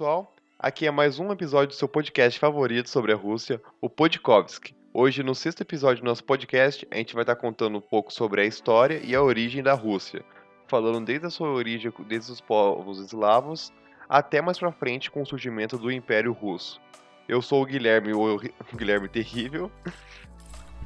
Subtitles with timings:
[0.00, 4.74] pessoal, aqui é mais um episódio do seu podcast favorito sobre a Rússia, o Podkovsky.
[4.94, 8.40] Hoje, no sexto episódio do nosso podcast, a gente vai estar contando um pouco sobre
[8.40, 10.24] a história e a origem da Rússia,
[10.66, 13.74] falando desde a sua origem, desde os povos eslavos,
[14.08, 16.80] até mais pra frente com o surgimento do Império Russo.
[17.28, 18.40] Eu sou o Guilherme, o
[18.74, 19.70] Guilherme Terrível.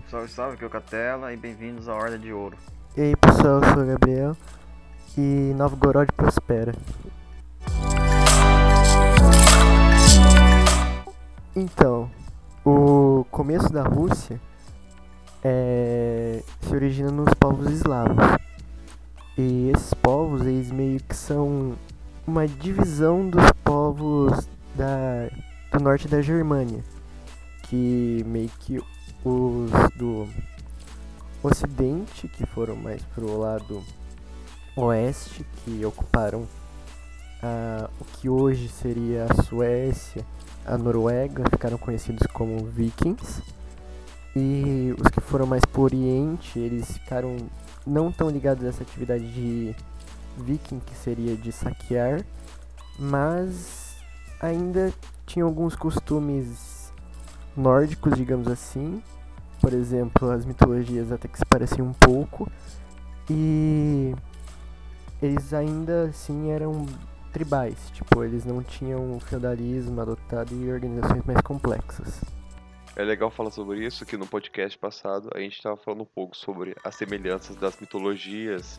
[0.09, 2.59] Salve, salve, aqui é o Catela e bem-vindos à Horda de Ouro.
[2.97, 4.37] E aí pessoal, eu sou o Gabriel
[5.17, 6.73] e Novgorod prospera.
[11.57, 12.11] Então,
[12.65, 14.41] o começo da Rússia
[15.41, 18.17] é, se origina nos povos eslavos.
[19.39, 21.75] E esses povos, eles meio que são
[22.27, 25.31] uma divisão dos povos da,
[25.73, 26.83] do norte da Germânia.
[27.63, 28.83] Que meio que
[29.25, 30.29] os do
[31.41, 33.81] ocidente, que foram mais pro lado
[34.77, 36.49] oeste, que ocuparam
[37.45, 40.25] a, o que hoje seria a Suécia,
[40.65, 43.43] a Noruega, ficaram conhecidos como vikings.
[44.35, 47.37] E os que foram mais pro oriente, eles ficaram
[47.87, 49.77] não tão ligados a essa atividade de
[50.39, 52.25] viking, que seria de saquear,
[52.99, 53.95] mas
[54.41, 54.93] ainda
[55.27, 56.93] tinham alguns costumes
[57.55, 59.03] nórdicos, digamos assim.
[59.61, 62.51] Por exemplo, as mitologias até que se pareciam um pouco.
[63.31, 64.15] E
[65.23, 66.87] eles ainda assim eram
[67.35, 72.23] tribais, tipo, eles não tinham feudalismo adotado e organizações mais complexas.
[72.97, 76.37] É legal falar sobre isso, que no podcast passado a gente estava falando um pouco
[76.37, 78.79] sobre as semelhanças das mitologias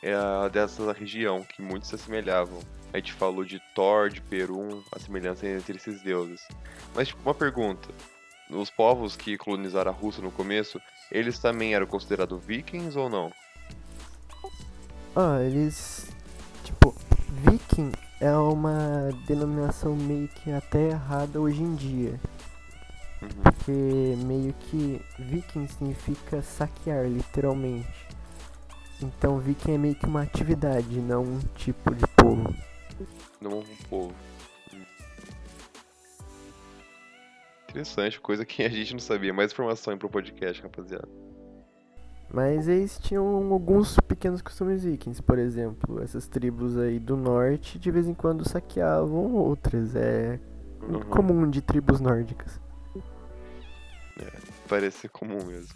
[0.00, 0.14] é,
[0.50, 2.60] dessa região, que muitos se assemelhavam.
[2.92, 6.40] A gente falou de Thor, de Perum, a semelhança entre esses deuses.
[6.94, 7.88] Mas, tipo, uma pergunta.
[8.48, 13.32] Os povos que colonizaram a Rússia no começo, eles também eram considerados vikings ou não?
[15.16, 16.08] Ah, eles.
[16.62, 16.94] Tipo,
[17.28, 22.20] viking é uma denominação meio que até errada hoje em dia.
[23.22, 23.28] Uhum.
[23.42, 28.06] Porque meio que viking significa saquear, literalmente.
[29.02, 32.54] Então viking é meio que uma atividade, não um tipo de povo.
[33.40, 34.14] Não um povo.
[37.68, 39.34] Interessante, coisa que a gente não sabia.
[39.34, 41.08] Mais informação aí pro podcast, rapaziada.
[42.36, 47.90] Mas eles tinham alguns pequenos costumes vikings, por exemplo, essas tribos aí do norte de
[47.90, 50.38] vez em quando saqueavam outras, é
[50.82, 51.00] Uhum.
[51.04, 52.60] comum de tribos nórdicas.
[54.68, 55.72] Parece ser comum mesmo.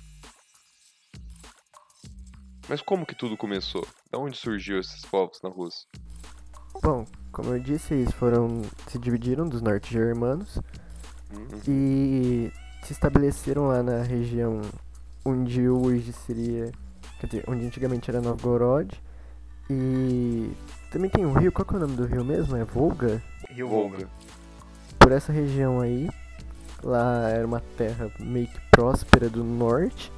[2.69, 3.87] Mas como que tudo começou?
[4.13, 5.89] Da onde surgiu esses povos na Rússia?
[6.83, 10.57] Bom, como eu disse, eles foram se dividiram dos norte-germanos
[11.33, 11.61] Uhum.
[11.67, 14.61] e se estabeleceram lá na região
[15.25, 16.71] onde hoje seria,
[17.19, 18.91] quer dizer, onde antigamente era Novgorod.
[19.69, 20.51] E
[20.91, 22.57] também tem um rio, qual que é o nome do rio mesmo?
[22.57, 23.23] É Volga?
[23.49, 24.09] Rio Volga.
[24.99, 26.09] Por essa região aí.
[26.83, 30.11] Lá era uma terra meio que próspera do norte.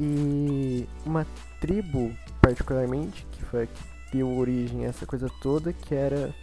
[0.00, 1.26] E uma
[1.60, 3.82] tribo, particularmente, que foi a que
[4.12, 6.34] deu origem a essa coisa toda, que era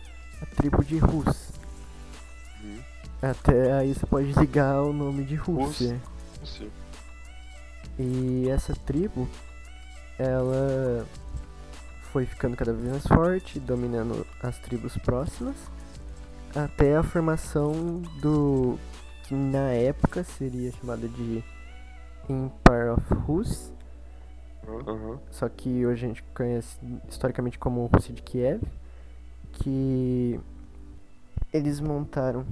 [0.42, 1.52] a tribo de Rus.
[2.62, 2.80] Uhum.
[3.22, 6.00] Até aí você pode ligar o nome de Rússia.
[6.44, 6.70] Sim.
[7.98, 9.28] E essa tribo,
[10.20, 11.06] ela
[12.12, 15.56] foi ficando cada vez mais forte, dominando as tribos próximas,
[16.56, 18.78] até a formação do
[19.24, 21.44] que na época seria chamado de
[22.30, 23.72] Empire of Rus,
[24.68, 25.20] Uhum.
[25.30, 28.64] só que hoje a gente conhece historicamente como Rússia de Kiev,
[29.54, 30.40] que
[31.54, 32.46] eles montaram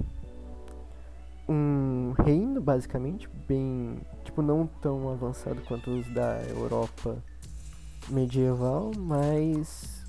[1.48, 7.22] um reino basicamente bem, tipo não tão avançado quanto os da Europa
[8.08, 10.04] medieval, mas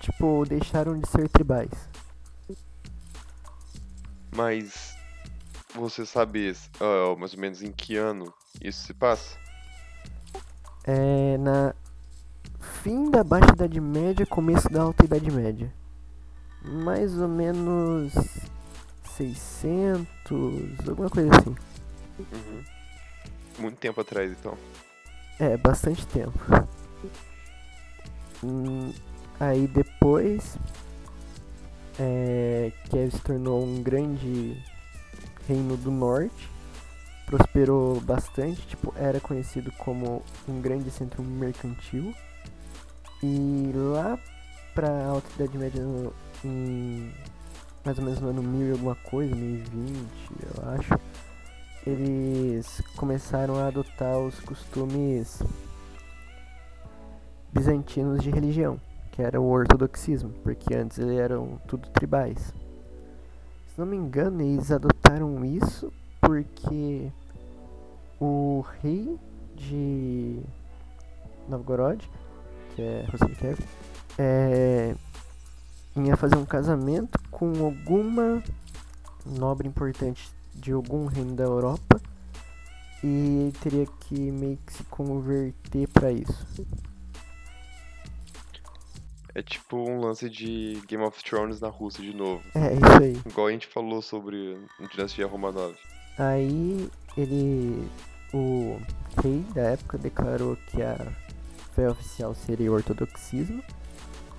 [0.00, 1.70] tipo deixaram de ser tribais.
[4.34, 4.96] Mas
[5.74, 9.36] você sabe ah, mais ou menos em que ano isso se passa?
[10.84, 11.74] É na
[12.82, 15.72] fim da Baixa Idade Média, começo da Alta Idade Média.
[16.62, 18.12] Mais ou menos
[19.16, 20.08] 600,
[20.88, 21.54] alguma coisa assim.
[22.18, 22.75] Uhum.
[23.58, 24.56] Muito tempo atrás, então.
[25.38, 26.38] É, bastante tempo.
[28.42, 28.92] Hum,
[29.40, 30.58] aí depois,
[31.98, 34.62] é, Kiev se tornou um grande
[35.48, 36.50] reino do norte,
[37.26, 42.14] prosperou bastante, tipo, era conhecido como um grande centro mercantil.
[43.22, 44.18] E lá
[44.74, 45.82] pra Alta Idade Média,
[46.44, 47.12] em
[47.84, 50.08] mais ou menos no ano 1000 e alguma coisa, 1020,
[50.42, 51.00] eu acho,
[51.86, 55.40] eles começaram a adotar os costumes
[57.52, 58.80] bizantinos de religião,
[59.12, 62.52] que era o ortodoxismo, porque antes eles eram tudo tribais.
[63.68, 67.12] Se não me engano, eles adotaram isso porque
[68.20, 69.16] o rei
[69.54, 70.40] de
[71.48, 72.10] Novgorod,
[72.74, 73.60] que é Rosnikiev,
[74.18, 74.94] é,
[75.94, 78.42] ia fazer um casamento com alguma
[79.24, 82.00] nobre importante de algum reino da Europa
[83.04, 86.66] e teria que meio que se converter para isso.
[89.34, 92.42] É tipo um lance de Game of Thrones na Rússia de novo.
[92.54, 93.20] É, isso aí.
[93.26, 94.58] Igual a gente falou sobre
[94.90, 95.74] Dinastia Romanov.
[96.18, 97.86] Aí ele.
[98.32, 98.78] O
[99.22, 100.96] rei da época declarou que a
[101.74, 103.62] fé oficial seria o ortodoxismo.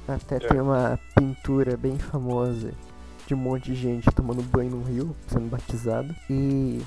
[0.07, 0.39] Até É.
[0.39, 2.73] tem uma pintura bem famosa
[3.27, 6.15] de um monte de gente tomando banho no rio, sendo batizado.
[6.29, 6.81] E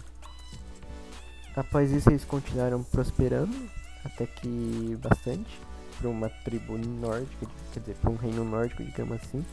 [1.54, 3.54] após isso eles continuaram prosperando,
[4.02, 5.60] até que bastante,
[5.98, 9.44] para uma tribo nórdica, quer dizer, para um reino nórdico, digamos assim,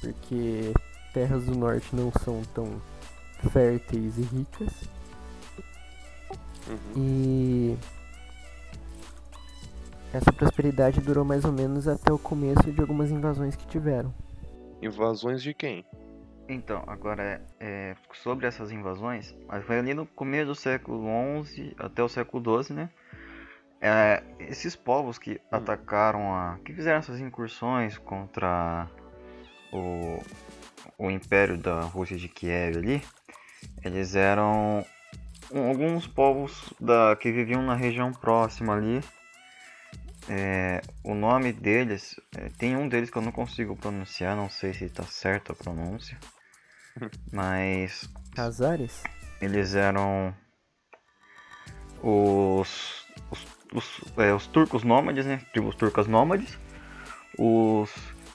[0.00, 0.72] porque
[1.12, 2.80] terras do norte não são tão
[3.50, 4.72] férteis e ricas.
[6.68, 6.92] Uhum.
[6.96, 7.78] E
[10.12, 14.14] essa prosperidade durou mais ou menos até o começo de algumas invasões que tiveram.
[14.80, 15.84] Invasões de quem?
[16.52, 22.02] Então, agora é, sobre essas invasões, mas foi ali no começo do século XI até
[22.02, 22.90] o século XII, né?
[23.80, 28.90] É, esses povos que atacaram a, que fizeram essas incursões contra
[29.72, 30.20] o,
[30.98, 33.02] o Império da Rússia de Kiev ali,
[33.84, 34.84] eles eram
[35.52, 39.00] um- alguns povos da, que viviam na região próxima ali.
[40.28, 44.74] É, o nome deles, é, tem um deles que eu não consigo pronunciar, não sei
[44.74, 46.18] se está certa a pronúncia,
[47.32, 49.02] mas Casares?
[49.40, 50.34] eles eram
[52.02, 55.40] os, os, os, é, os turcos nômades, né?
[55.52, 56.58] Tribos turcas nômades.
[57.38, 57.90] Os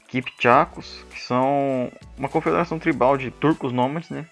[0.08, 4.26] Kipchakos, que são uma confederação tribal de turcos nômades, né?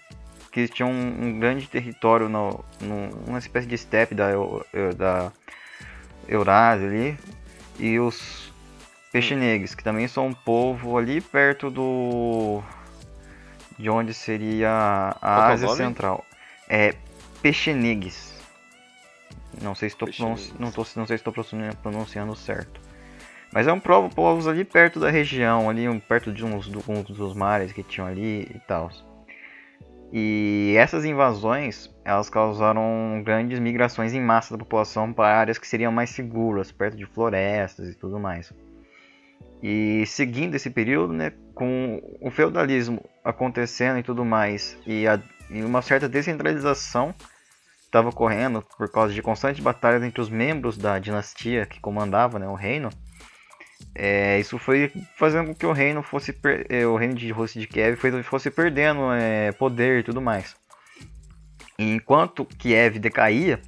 [0.50, 4.30] Que tinham um, um grande território, no, no, uma espécie de steppe da,
[4.96, 5.32] da
[6.28, 7.18] Eurásia ali.
[7.78, 8.52] E os
[9.12, 12.62] Pechenegues, que também são um povo ali perto do.
[13.78, 14.70] De onde seria
[15.20, 15.78] a é Ásia nome?
[15.78, 16.24] Central.
[16.68, 16.94] É
[17.42, 18.34] Pechenegues.
[19.62, 20.52] Não sei se estou Pechenegues.
[20.58, 21.32] não, tô, não sei se estou
[21.82, 22.80] pronunciando, certo.
[23.52, 26.82] Mas é um povo, povos ali perto da região, ali um- perto de uns, do-
[26.88, 28.90] uns dos mares que tinham ali e tal.
[30.12, 35.90] E essas invasões, elas causaram grandes migrações em massa da população para áreas que seriam
[35.90, 38.52] mais seguras, perto de florestas e tudo mais.
[39.62, 45.20] E seguindo esse período, né, com o feudalismo acontecendo e tudo mais, e, a-
[45.50, 47.14] e uma certa descentralização
[47.84, 52.48] estava ocorrendo por causa de constantes batalhas entre os membros da dinastia que comandava né,
[52.48, 52.90] o reino,
[53.94, 57.60] é, isso foi fazendo com que o reino fosse per- eh, o reino de Rússia
[57.60, 60.56] de Kiev fosse perdendo é, poder e tudo mais.
[61.78, 63.60] E enquanto Kiev decaía,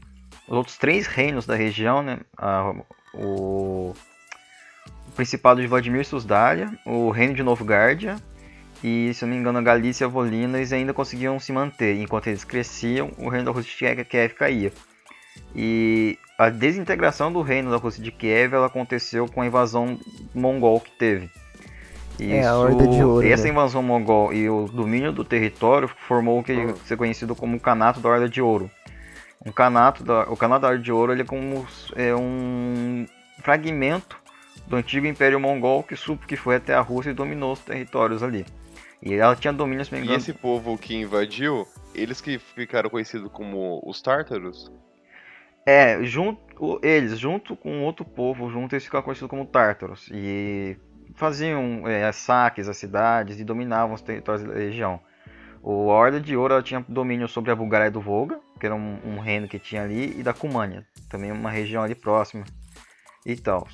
[0.48, 2.72] os outros três reinos da região, né, a-
[3.14, 3.94] o
[5.16, 8.16] Principado de Vladimir Susdalia, o Reino de Novgárdia
[8.84, 11.96] e, se eu não me engano, a Galícia Volina, eles ainda conseguiam se manter.
[12.00, 14.72] Enquanto eles cresciam, o reino da Rússia de Kiev caía.
[15.54, 19.98] E a desintegração do reino da Rússia de Kiev ela aconteceu com a invasão
[20.34, 21.30] mongol que teve.
[22.18, 23.50] E É, a Horda de Ouro, Essa né?
[23.50, 26.74] invasão mongol e o domínio do território formou o que Hum.
[26.84, 28.70] ser conhecido como o Canato da Horda de Ouro.
[29.44, 33.06] Um canato da, o Canato da Horda de Ouro ele é como é um
[33.42, 34.16] fragmento
[34.66, 38.22] do antigo Império Mongol que, su- que foi até a Rússia e dominou os territórios
[38.22, 38.44] ali.
[39.02, 42.38] E ela tinha domínio, se não me E engano, esse povo que invadiu, eles que
[42.38, 44.70] ficaram conhecidos como os tártaros?
[45.64, 50.08] É, junto, eles, junto com outro povo, junto eles ficavam conhecidos como tártaros.
[50.12, 50.76] E
[51.14, 55.00] faziam é, saques às cidades e dominavam os territórios da região.
[55.62, 58.98] O a Horda de Ouro tinha domínio sobre a Bulgária do Volga, que era um,
[59.04, 62.44] um reino que tinha ali, e da Cumânia, também uma região ali próxima
[63.24, 63.66] e tal.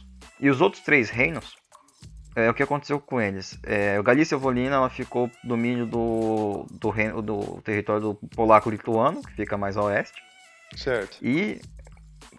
[0.43, 1.55] E os outros três reinos,
[2.35, 3.57] é, o que aconteceu com eles?
[3.63, 9.33] É, a Galícia Volina ela ficou domínio do, do, reino, do território do polaco-lituano, que
[9.35, 10.21] fica mais a oeste.
[10.77, 11.17] Certo.
[11.23, 11.61] E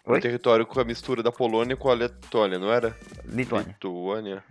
[0.05, 0.19] Oi?
[0.19, 2.95] território com a mistura da Polônia com a Letônia, não era?
[3.25, 3.69] Lituânia.
[3.69, 4.43] Lituânia.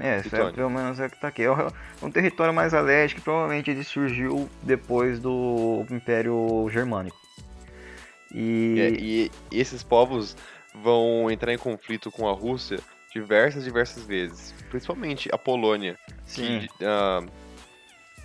[0.00, 1.42] É, é, pelo menos é o que tá aqui.
[1.42, 1.68] É um-
[2.02, 7.16] um território mais a leste que provavelmente ele surgiu depois do Império Germânico.
[8.34, 10.36] E, É, e esses povos
[10.74, 12.80] vão entrar em conflito com a Rússia
[13.12, 14.52] diversas, diversas vezes.
[14.70, 15.96] Principalmente a Polônia.
[16.26, 17.24] sim, Que, ah,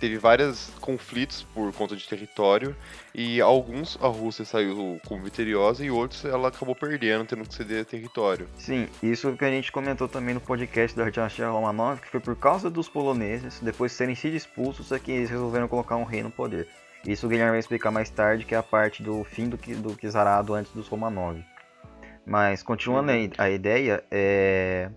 [0.00, 2.74] teve vários conflitos por conta de território
[3.14, 7.84] e alguns a Rússia saiu como vitoriosa e outros ela acabou perdendo, tendo que ceder
[7.84, 8.48] território.
[8.56, 12.34] Sim, isso que a gente comentou também no podcast da dinastia Romanov, que foi por
[12.34, 16.22] causa dos poloneses, depois de serem sido expulsos, é que eles resolveram colocar um rei
[16.22, 16.66] no poder.
[17.06, 19.96] Isso o Guilherme vai explicar mais tarde, que é a parte do fim do, do
[19.96, 21.42] czarado antes dos Romanov.
[22.30, 24.88] Mas, continuando a, a ideia, é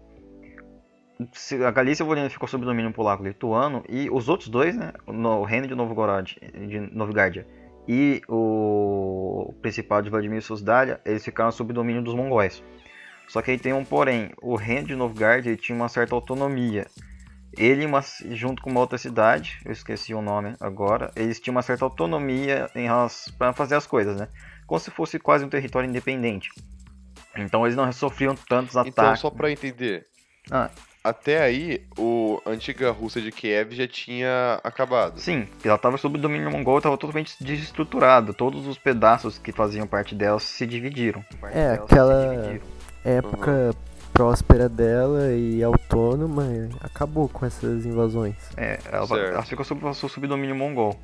[1.65, 5.73] a Galícia Volhynia ficou sob domínio polaco-lituano e os outros dois, né, o reino de
[5.73, 6.37] Novgorod,
[6.67, 7.43] de Novgorod
[7.87, 12.63] e o principal de Vladimir Susdalia, eles ficaram sob domínio dos mongóis.
[13.27, 16.85] Só que aí tem um porém, o reino de Novgorod tinha uma certa autonomia.
[17.57, 17.87] Ele,
[18.31, 22.69] junto com uma outra cidade, eu esqueci o nome agora, eles tinham uma certa autonomia
[23.39, 24.27] para fazer as coisas, né?
[24.67, 26.49] Como se fosse quase um território independente.
[27.35, 28.97] Então eles não sofriam tantos então, ataques.
[28.97, 30.05] Então, só para entender,
[30.51, 30.69] ah
[31.03, 35.19] até aí, o, a antiga Rússia de Kiev já tinha acabado.
[35.19, 38.33] Sim, ela estava sob o domínio mongol, estava totalmente desestruturada.
[38.33, 41.23] Todos os pedaços que faziam parte dela se dividiram.
[41.51, 42.57] É, aquela
[43.03, 43.73] época uhum.
[44.13, 46.45] próspera dela e autônoma
[46.79, 48.35] acabou com essas invasões.
[48.55, 50.97] É, ela, ela ficou sob, sob domínio mongol.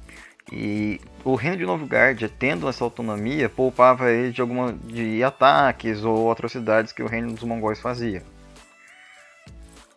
[0.52, 6.32] E o reino de Novgorod, tendo essa autonomia, poupava ele de alguma de ataques ou
[6.32, 8.24] atrocidades que o reino dos mongóis fazia.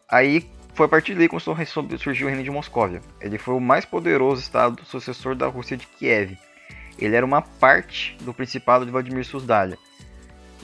[0.08, 1.40] Aí foi a partir daí que
[1.98, 3.00] surgir o reino de Moscóvia.
[3.20, 6.36] Ele foi o mais poderoso estado sucessor da Rússia de Kiev.
[6.98, 9.78] Ele era uma parte do principado de Vladimir Susdalia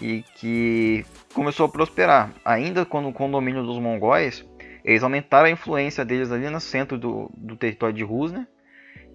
[0.01, 1.05] e que
[1.35, 2.31] começou a prosperar.
[2.45, 4.45] Ainda quando com o domínio dos mongóis,
[4.85, 8.33] eles aumentaram a influência deles ali no centro do, do território de Rus,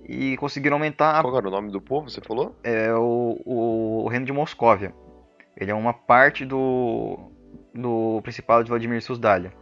[0.06, 1.22] E conseguiram aumentar.
[1.22, 2.56] Qual era o nome do povo, você falou?
[2.64, 4.94] É o, o, o reino de Moscóvia.
[5.56, 7.32] Ele é uma parte do,
[7.74, 9.54] do principado de Vladimir Susdalia.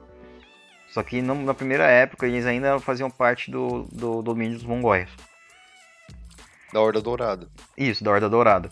[0.89, 5.10] Só que no, na primeira época eles ainda faziam parte do, do domínio dos mongóis.
[6.74, 7.48] Da Horda Dourada.
[7.77, 8.69] Isso, da Horda Dourada.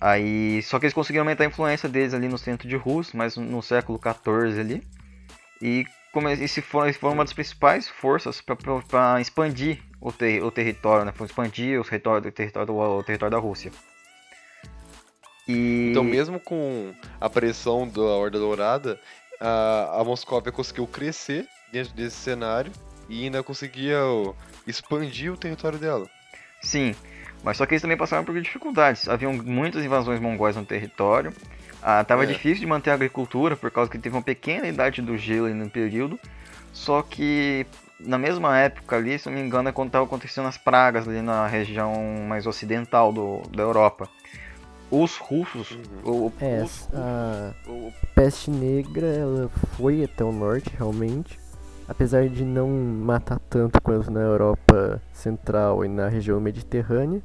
[0.00, 3.36] Aí, só que eles conseguiram aumentar a influência deles ali no centro de Rus, mas
[3.36, 4.82] no século XIV ali.
[5.60, 11.04] E, como, e se foram uma das principais forças para expandir o, ter, o território,
[11.04, 11.12] né?
[11.24, 13.70] expandir o território, o território, o território da Rússia.
[15.46, 15.90] E...
[15.90, 19.00] Então, mesmo com a pressão da Horda Dourada,
[19.40, 22.72] a, a Moscóvia conseguiu crescer dentro desse cenário
[23.08, 23.98] e ainda conseguia
[24.66, 26.08] expandir o território dela.
[26.60, 26.94] Sim,
[27.42, 29.08] mas só que eles também passaram por dificuldades.
[29.08, 31.32] Haviam muitas invasões mongóis no território.
[31.80, 32.26] Ah, tava é.
[32.26, 35.68] difícil de manter a agricultura por causa que teve uma pequena idade do gelo no
[35.68, 36.18] período.
[36.72, 37.66] Só que
[38.04, 41.22] na mesma época ali, se não me engano, é quando estavam acontecendo as pragas ali
[41.22, 41.94] na região
[42.28, 44.08] mais ocidental do, da Europa
[44.92, 45.70] os russos.
[46.04, 46.26] Uhum.
[46.26, 47.90] O, é, os, a o...
[48.14, 51.40] peste negra ela foi até o norte realmente.
[51.88, 57.20] Apesar de não matar tanto quanto na Europa Central e na região mediterrânea.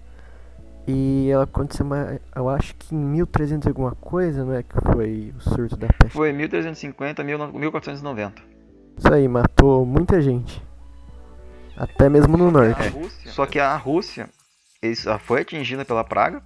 [0.87, 4.63] E ela aconteceu, uma, eu acho que em 1300 alguma coisa, não é?
[4.63, 6.15] Que foi o surto da peste.
[6.15, 8.41] Foi 1350 1490.
[8.97, 10.65] Isso aí, matou muita gente.
[11.77, 12.81] Até mesmo no norte.
[13.25, 14.29] É, só que a Rússia
[15.25, 16.41] foi atingida pela praga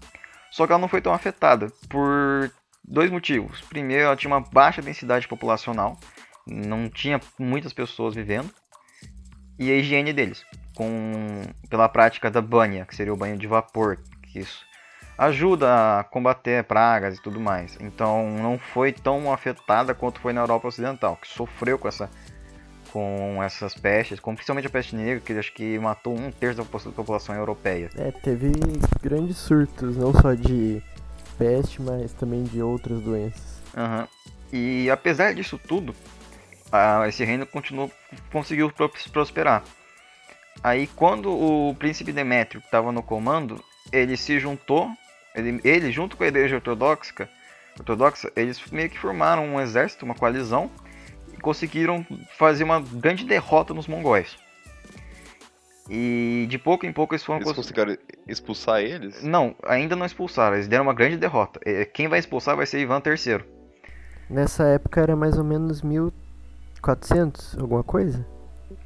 [0.51, 2.51] só que ela não foi tão afetada por
[2.83, 3.61] dois motivos.
[3.61, 5.97] Primeiro, ela tinha uma baixa densidade populacional,
[6.45, 8.51] não tinha muitas pessoas vivendo,
[9.57, 10.45] e a higiene deles,
[10.75, 14.65] com pela prática da banha, que seria o banho de vapor, que isso
[15.17, 17.77] ajuda a combater pragas e tudo mais.
[17.79, 22.09] Então não foi tão afetada quanto foi na Europa Ocidental, que sofreu com essa
[22.91, 26.91] com essas pestes, como principalmente a peste negra, que acho que matou um terço da
[26.91, 27.89] população europeia.
[27.97, 28.51] É, teve
[29.01, 30.81] grandes surtos, não só de
[31.37, 33.61] peste, mas também de outras doenças.
[33.75, 34.07] Uhum.
[34.51, 35.95] E apesar disso tudo,
[36.71, 37.91] a, esse reino continuou,
[38.31, 38.71] conseguiu
[39.11, 39.63] prosperar.
[40.63, 44.89] Aí quando o príncipe Demétrio estava no comando, ele se juntou,
[45.33, 47.29] ele, ele junto com a igreja ortodoxa,
[47.79, 50.69] ortodoxa, eles meio que formaram um exército, uma coalizão,
[51.41, 52.05] conseguiram
[52.37, 54.37] fazer uma grande derrota nos mongóis.
[55.89, 57.41] E de pouco em pouco eles foram.
[57.41, 59.23] Eles conseguiram expulsar eles?
[59.23, 61.59] Não, ainda não expulsaram, eles deram uma grande derrota.
[61.93, 63.43] Quem vai expulsar vai ser Ivan III.
[64.29, 68.25] Nessa época era mais ou menos 1400, alguma coisa?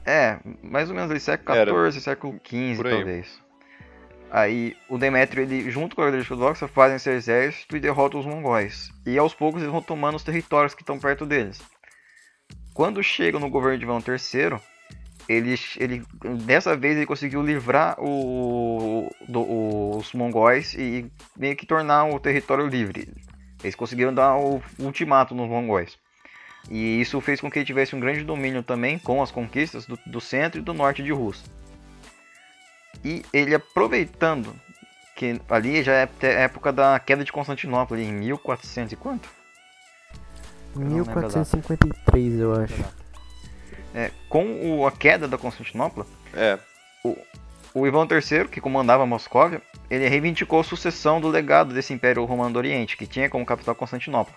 [0.03, 3.45] É, mais ou menos ali, século XIV, século XV, talvez.
[4.31, 8.25] Aí o Demétrio, ele, junto com a igreja ortodoxa, fazem seu exército e derrotam os
[8.25, 8.89] mongóis.
[9.05, 11.61] E aos poucos eles vão tomando os territórios que estão perto deles.
[12.75, 14.59] Quando chega no governo de Ivan III,
[15.29, 16.03] ele, ele,
[16.43, 22.67] dessa vez ele conseguiu livrar o, do, os mongóis e meio que tornar o território
[22.67, 23.07] livre.
[23.63, 25.97] Eles conseguiram dar o ultimato nos mongóis.
[26.69, 29.97] E isso fez com que ele tivesse um grande domínio também com as conquistas do,
[30.05, 31.49] do centro e do norte de Rússia.
[33.05, 34.53] E ele aproveitando
[35.15, 39.44] que ali já é a época da queda de Constantinopla, em 1400 e quanto?
[40.75, 42.83] Eu 1453, eu acho.
[43.93, 46.59] É, com o, a queda da Constantinopla, É,
[47.03, 47.17] o,
[47.73, 52.53] o Ivan III, que comandava Moscóvia, ele reivindicou a sucessão do legado desse Império Romano
[52.53, 54.35] do Oriente, que tinha como capital Constantinopla.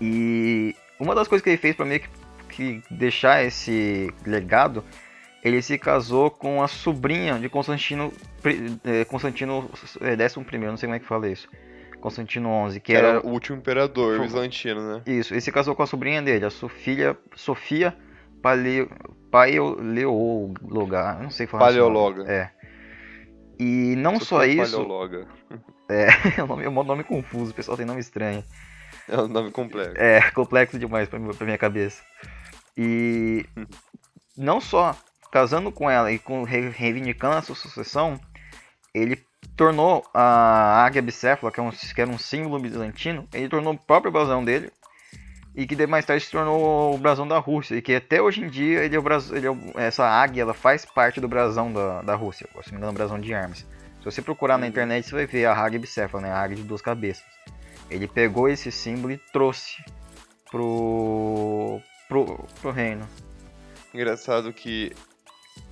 [0.00, 2.08] E uma das coisas que ele fez para meio que,
[2.48, 4.84] que deixar esse legado,
[5.42, 8.12] ele se casou com a sobrinha de Constantino,
[8.84, 11.48] eh, Constantino eh, XI, não sei como é que fala isso.
[12.04, 15.02] Constantino XI, que era, era o último imperador bizantino, né?
[15.06, 17.96] isso, ele se casou com a sobrinha dele, a Sofia, Sofia
[18.42, 18.90] Paleo,
[19.30, 21.64] Paleologa, não sei falar.
[21.64, 22.30] Paleologa.
[22.30, 22.50] É.
[23.58, 25.26] E não só Sofia isso, Paleologa.
[25.88, 26.08] é
[26.42, 28.44] um nome, é um nome confuso, o pessoal tem nome estranho.
[29.08, 29.94] É um nome complexo.
[29.96, 32.02] É complexo demais pra, pra minha cabeça.
[32.76, 33.46] E
[34.36, 34.94] não só
[35.32, 38.20] casando com ela e com, re- reivindicando a sua sucessão,
[38.92, 39.16] ele
[39.56, 43.78] tornou a águia bicéfala, que, é um, que era um símbolo bizantino, ele tornou o
[43.78, 44.70] próprio brasão dele
[45.54, 48.42] e que de- mais tarde se tornou o brasão da Rússia e que até hoje
[48.42, 49.04] em dia ele é o
[49.36, 52.72] ele é o- essa águia ela faz parte do brasão da, da Rússia, se não
[52.72, 53.58] me engano, o brasão de armas.
[54.00, 54.70] Se você procurar na Uhum.
[54.70, 56.30] internet, você vai ver a águia bicéfala, né?
[56.32, 57.24] a águia de duas cabeças.
[57.88, 59.76] Ele pegou esse símbolo e trouxe
[60.50, 63.08] pro, pro, pro reino.
[63.94, 64.92] Engraçado que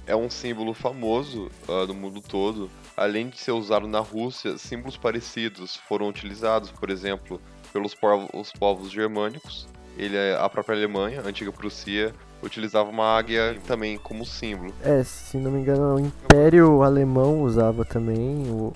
[0.06, 2.70] é um símbolo famoso ah, no mundo todo.
[3.02, 7.40] Além de ser usado na Rússia, símbolos parecidos foram utilizados, por exemplo,
[7.72, 9.66] pelos povos, os povos germânicos.
[9.98, 14.72] Ele, é- a própria Alemanha, a antiga Prússia, utilizava uma águia também como símbolo.
[14.84, 18.72] É, se não me engano, o Império Alemão usava também, o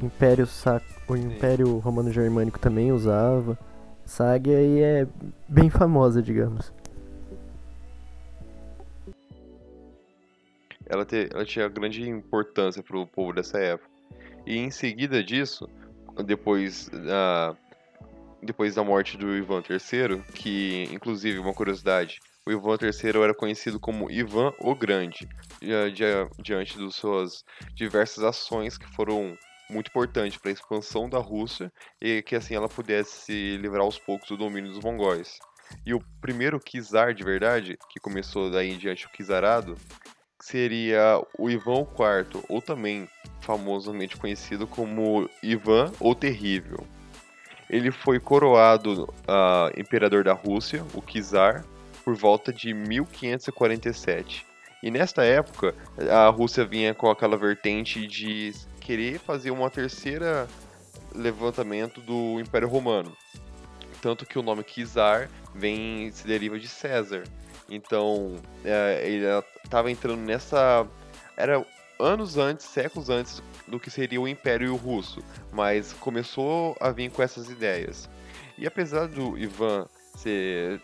[0.00, 0.82] Império, Sac...
[1.06, 3.58] o Império Romano Germânico também usava.
[4.02, 5.06] Essa águia aí é
[5.46, 6.72] bem famosa, digamos.
[10.88, 13.90] Ela, te- ela tinha grande importância para o povo dessa época.
[14.46, 15.68] E em seguida disso,
[16.24, 17.56] depois da,
[18.42, 23.78] depois da morte do Ivan III, que inclusive uma curiosidade, o Ivan III era conhecido
[23.78, 25.28] como Ivan o Grande,
[25.60, 29.36] dia- dia- diante das suas diversas ações que foram
[29.70, 33.98] muito importantes para a expansão da Rússia e que assim ela pudesse se livrar aos
[33.98, 35.38] poucos do domínio dos mongóis.
[35.84, 39.74] E o primeiro czar de verdade, que começou daí em diante o czarado,
[40.48, 43.06] seria o Ivan IV, ou também
[43.42, 46.86] famosamente conhecido como Ivan o Terrível.
[47.68, 51.64] Ele foi coroado ah, imperador da Rússia, o czar,
[52.02, 54.46] por volta de 1547.
[54.82, 55.74] E nesta época,
[56.10, 60.48] a Rússia vinha com aquela vertente de querer fazer uma terceira
[61.14, 63.14] levantamento do Império Romano.
[64.00, 67.24] Tanto que o nome czar vem se deriva de César.
[67.68, 69.26] Então, é, ele
[69.64, 70.86] estava entrando nessa.
[71.36, 71.64] Era
[71.98, 77.22] anos antes, séculos antes do que seria o Império Russo, mas começou a vir com
[77.22, 78.08] essas ideias.
[78.56, 80.80] E apesar do Ivan ser,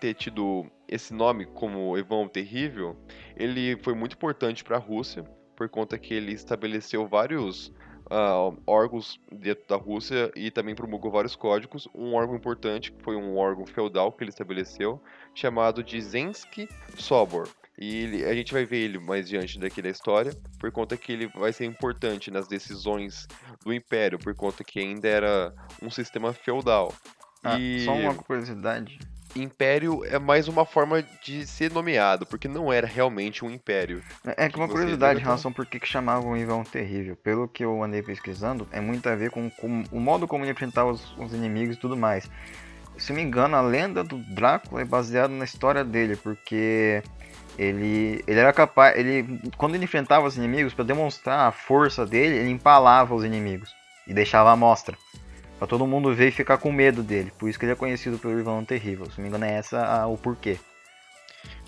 [0.00, 2.96] ter tido esse nome como Ivan o Terrível,
[3.36, 5.24] ele foi muito importante para a Rússia,
[5.56, 7.72] por conta que ele estabeleceu vários
[8.10, 11.88] ah, órgãos dentro da Rússia e também promulgou vários códigos.
[11.94, 15.00] Um órgão importante, que foi um órgão feudal que ele estabeleceu,
[15.34, 17.48] chamado de Zensky Sobor.
[17.76, 21.12] E ele- a gente vai ver ele mais diante daqui da história, por conta que
[21.12, 23.26] ele vai ser importante nas decisões
[23.64, 26.94] do Império, por conta que ainda era um sistema feudal.
[27.42, 28.98] Ah, e Só uma curiosidade.
[29.36, 34.02] Império é mais uma forma de ser nomeado, porque não era realmente um império.
[34.24, 37.16] É que uma curiosidade em relação por que que chamavam o Ivan Terrível.
[37.16, 40.52] Pelo que eu andei pesquisando, é muito a ver com, com o modo como ele
[40.52, 42.30] enfrentava os, os inimigos e tudo mais.
[42.96, 47.02] Se me engano, a lenda do Drácula é baseada na história dele, porque
[47.58, 48.96] ele, ele era capaz.
[48.96, 53.74] Ele, quando ele enfrentava os inimigos, para demonstrar a força dele, ele empalava os inimigos
[54.06, 54.96] e deixava a mostra.
[55.64, 57.32] Pra todo mundo ver e ficar com medo dele.
[57.38, 59.06] Por isso que ele é conhecido pelo Ivan Terrível.
[59.06, 60.58] Se não me engano, é essa a- o porquê.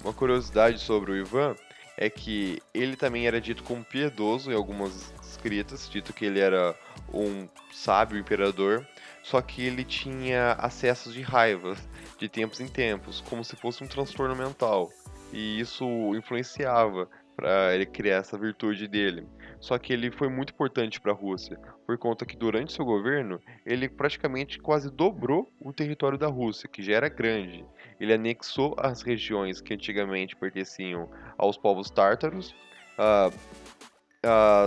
[0.04, 1.56] Uma curiosidade sobre o Ivan
[1.96, 6.74] é que ele também era dito como piedoso em algumas escritas, dito que ele era
[7.10, 8.86] um sábio imperador,
[9.22, 11.74] só que ele tinha acessos de raiva
[12.18, 14.90] de tempos em tempos, como se fosse um transtorno mental.
[15.32, 19.28] E isso influenciava para ele criar essa virtude dele.
[19.60, 23.40] Só que ele foi muito importante para a Rússia, por conta que durante seu governo
[23.64, 27.64] ele praticamente quase dobrou o território da Rússia, que já era grande.
[28.00, 32.54] Ele anexou as regiões que antigamente pertenciam aos povos tártaros.
[32.98, 33.30] Ah,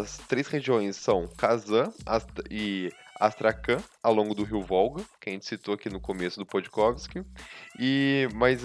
[0.02, 5.34] as três regiões são Kazan Ast- e Astrakhan, ao longo do rio Volga, que a
[5.34, 7.22] gente citou aqui no começo do Podkovsky.
[7.78, 8.64] E mais,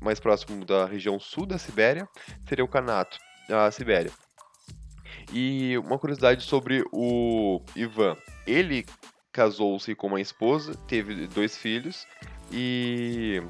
[0.00, 2.06] mais próximo da região sul da Sibéria
[2.46, 4.10] seria o Kanato, a Sibéria.
[5.32, 8.16] E uma curiosidade sobre o Ivan.
[8.46, 8.86] Ele
[9.32, 12.06] casou-se com uma esposa, teve dois filhos
[12.50, 13.42] e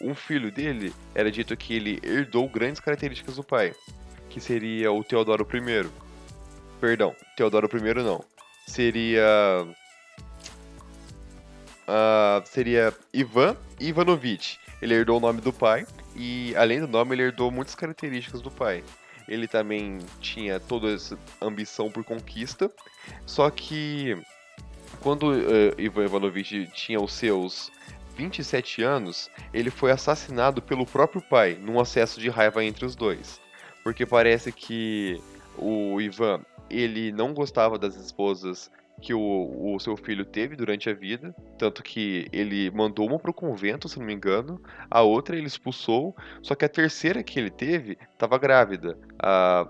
[0.00, 3.74] um filho dele era dito que ele herdou grandes características do pai,
[4.28, 5.90] que seria o Teodoro I.
[6.80, 8.22] Perdão, Teodoro I não.
[8.66, 9.66] Seria
[11.88, 14.58] uh, seria Ivan Ivanovich.
[14.82, 18.50] Ele herdou o nome do pai e, além do nome, ele herdou muitas características do
[18.50, 18.84] pai.
[19.28, 22.70] Ele também tinha toda essa ambição por conquista,
[23.26, 24.16] só que
[25.00, 27.70] quando uh, Ivan Ivanovich tinha os seus
[28.16, 33.40] 27 anos, ele foi assassinado pelo próprio pai, num acesso de raiva entre os dois.
[33.82, 35.20] Porque parece que
[35.58, 40.94] o Ivan, ele não gostava das esposas que o, o seu filho teve durante a
[40.94, 45.46] vida, tanto que ele mandou uma pro convento, se não me engano, a outra ele
[45.46, 49.68] expulsou, só que a terceira que ele teve estava grávida, a,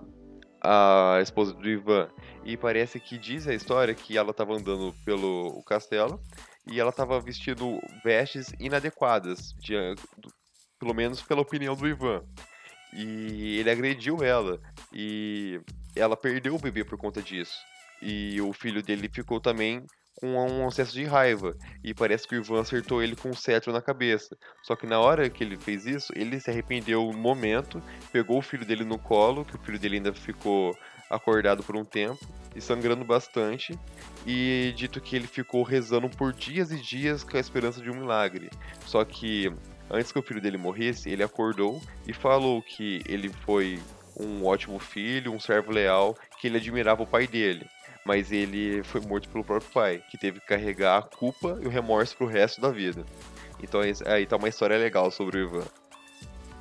[0.63, 2.09] a esposa do Ivan.
[2.45, 6.21] E parece que diz a história que ela estava andando pelo castelo
[6.71, 9.75] e ela estava vestindo vestes inadequadas, de,
[10.79, 12.23] pelo menos pela opinião do Ivan.
[12.93, 14.61] E ele agrediu ela
[14.93, 15.61] e
[15.97, 17.57] ela perdeu o bebê por conta disso.
[18.05, 19.83] E o filho dele ficou também
[20.21, 21.57] com um acesso de raiva.
[21.83, 24.37] E parece que o Ivan acertou ele com um cetro na cabeça.
[24.63, 28.43] Só que na hora que ele fez isso, ele se arrependeu no momento, pegou o
[28.43, 30.77] filho dele no colo, que o filho dele ainda ficou
[31.11, 32.19] acordado por um tempo
[32.55, 33.79] e sangrando bastante.
[34.27, 37.95] E dito que ele ficou rezando por dias e dias com a esperança de um
[37.95, 38.51] milagre.
[38.85, 39.51] Só que
[39.91, 43.81] antes que o filho dele morresse, ele acordou e falou que ele foi
[44.21, 47.67] um ótimo filho, um servo leal, que ele admirava o pai dele
[48.05, 51.71] mas ele foi morto pelo próprio pai, que teve que carregar a culpa e o
[51.71, 53.05] remorso pro resto da vida.
[53.63, 55.67] Então aí tá uma história legal sobre o Ivan,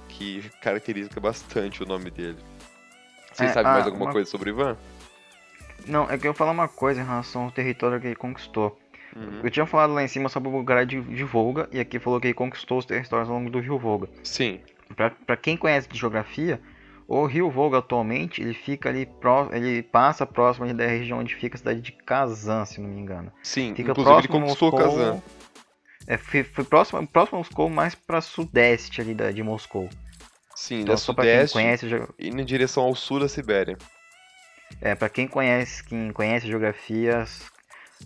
[0.07, 2.37] que caracteriza bastante o nome dele.
[3.31, 4.11] Vocês é, sabem ah, mais alguma uma...
[4.11, 4.77] coisa sobre o Ivan?
[5.85, 8.79] Não, é que eu falar uma coisa em relação ao território que ele conquistou.
[9.15, 9.41] Uhum.
[9.43, 12.21] Eu tinha falado lá em cima sobre o lugar de, de Volga, e aqui falou
[12.21, 14.07] que ele conquistou os territórios ao longo do rio Volga.
[14.23, 14.61] Sim.
[14.95, 16.59] Pra, pra quem conhece de geografia,
[17.07, 19.07] o rio Volga atualmente ele fica ali
[19.51, 23.31] ele passa próximo da região onde fica a cidade de Kazan, se não me engano.
[23.41, 25.21] Sim, fica inclusive próximo ele conquistou Moscou, Kazan.
[26.07, 29.89] É, foi, foi próximo, próximo a Moscou, mais para sudeste ali da, de Moscou.
[30.55, 31.85] Sim, então, da sudeste conhece,
[32.19, 33.77] e na direção ao sul da Sibéria.
[34.81, 37.45] É, para quem conhece, quem conhece geografias,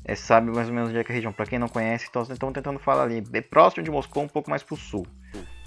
[0.06, 1.34] é, sabe mais ou menos onde é que é a região.
[1.34, 4.50] Para quem não conhece, então estão tentando falar ali, é próximo de Moscou, um pouco
[4.50, 5.06] mais pro sul.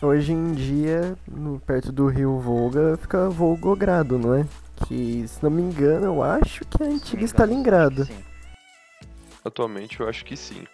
[0.03, 4.47] Hoje em dia, no, perto do rio Volga, fica Volgogrado, não é?
[4.87, 8.09] Que, se não me engano, eu acho que é a antiga Stalingrado.
[9.45, 10.65] Atualmente eu acho que sim.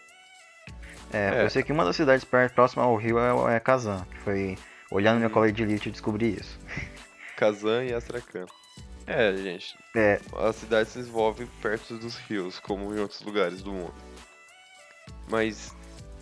[1.13, 4.07] É, é, eu sei que uma das cidades perto, próxima ao rio é, é Kazan,
[4.09, 4.59] que foi
[4.93, 6.57] olhando minha cola de elite eu descobri isso.
[7.37, 8.47] Kazan e Astrakhan.
[9.09, 9.77] É, gente.
[9.97, 10.21] É.
[10.37, 13.95] A cidade se desenvolve perto dos rios, como em outros lugares do mundo.
[15.29, 15.75] Mas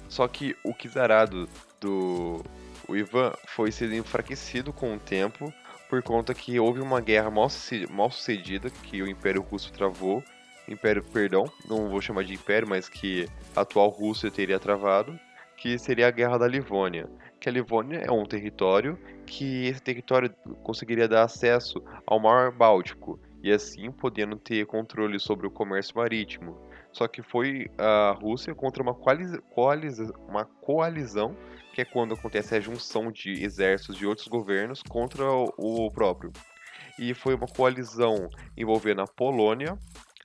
[0.09, 1.47] só que o Kizarado
[1.81, 2.43] do
[2.88, 5.53] o Ivan foi sendo enfraquecido com o tempo
[5.88, 10.23] por conta que houve uma guerra mal, sucedida que o Império Russo travou.
[10.66, 15.18] Império, perdão, não vou chamar de Império, mas que a atual Rússia teria travado,
[15.57, 17.09] que seria a Guerra da Livônia.
[17.38, 23.20] Que a Livônia é um território que esse território conseguiria dar acesso ao Mar Báltico
[23.44, 26.59] e assim podendo ter controle sobre o comércio marítimo.
[26.90, 28.96] Só que foi a Rússia contra uma,
[30.26, 31.37] uma coalizão
[31.74, 36.33] que é quando acontece a junção de exércitos de outros governos contra o próprio.
[36.98, 39.78] E foi uma coalizão envolvendo a Polônia,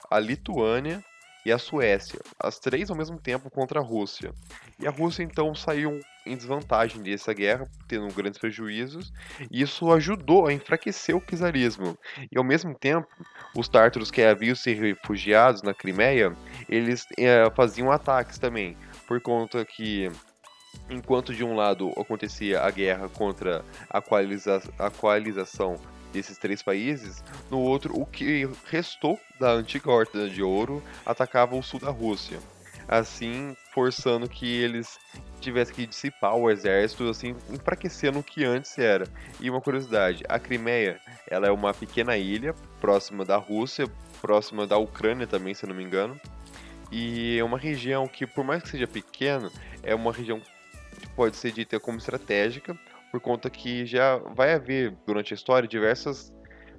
[0.10, 1.04] a Lituânia
[1.46, 4.32] e a Suécia, as três ao mesmo tempo contra a Rússia.
[4.80, 9.12] E a Rússia então saiu em desvantagem dessa guerra, tendo grandes prejuízos,
[9.50, 11.98] e isso ajudou a enfraquecer o czarismo.
[12.32, 13.08] E ao mesmo tempo,
[13.56, 16.36] os tártaros que haviam se refugiados na Crimeia,
[16.68, 18.78] eles é, faziam ataques também,
[19.08, 20.12] por conta que
[20.90, 25.76] enquanto de um lado acontecia a guerra contra a, coaliza a coalização
[26.12, 31.62] desses três países, no outro o que restou da antiga Horta de Ouro atacava o
[31.62, 32.40] sul da Rússia,
[32.90, 35.00] assim forçando que eles
[35.40, 39.08] tivessem que dissipar o exército, assim enfraquecendo o que antes era.
[39.40, 41.00] E uma curiosidade, a Crimeia,
[41.30, 43.86] ela é uma pequena ilha próxima da Rússia,
[44.20, 46.20] próxima da Ucrânia também, se não me engano,
[46.92, 49.52] e é uma região que, por mais que seja pequena,
[49.84, 50.42] é uma região
[51.16, 52.78] pode ser dita como estratégica,
[53.12, 56.34] por conta que já vai haver durante a história diversos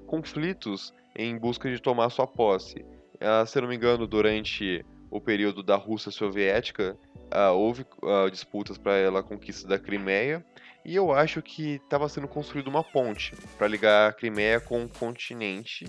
[0.07, 2.85] conflitos em busca de tomar sua posse.
[3.17, 6.97] Uh, se não me engano, durante o período da Rússia Soviética,
[7.33, 10.45] uh, houve uh, disputas para a conquista da Crimeia,
[10.85, 14.89] e eu acho que estava sendo construída uma ponte para ligar a Crimeia com o
[14.89, 15.85] continente,